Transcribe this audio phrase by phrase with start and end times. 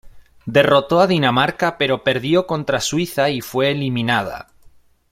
[0.47, 4.47] Derrotó a Dinamarca pero perdió contra Suiza y fue eliminada.